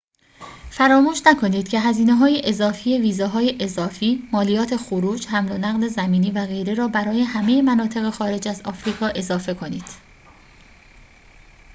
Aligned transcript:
فراموش 0.71 1.21
نکنید 1.27 1.67
که 1.69 1.79
هزینه‌های 1.79 2.41
اضافی 2.45 2.97
ویزاهای 2.97 3.57
اضافی 3.59 4.29
مالیات 4.31 4.75
خروج 4.75 5.27
حمل 5.27 5.51
و 5.51 5.57
نقل 5.57 5.87
زمینی 5.87 6.31
و 6.31 6.45
غیره 6.45 6.73
را 6.73 6.87
برای 6.87 7.21
همه 7.21 7.61
مناطق 7.61 8.09
خارج 8.09 8.47
از 8.47 8.61
آفریقا 8.61 9.07
اضافه 9.15 9.53
کنید 9.53 9.85